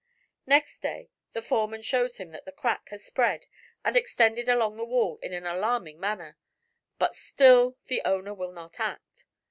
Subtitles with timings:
[0.47, 3.45] Next day the foreman shows him that the crack has spread
[3.85, 6.39] and extended along the wall in an alarming manner
[6.97, 9.25] but still the owner will not act.